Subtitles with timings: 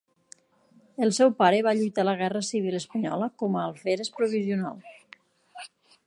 [1.07, 4.81] El seu pare va lluitar a la guerra civil espanyola com a alferes provisional.